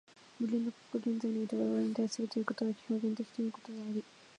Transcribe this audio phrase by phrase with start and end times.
[0.39, 4.03] 無限の過去が現在において我々に対するということは表現的ということであり、